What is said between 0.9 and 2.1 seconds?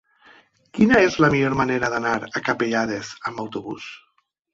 és la millor manera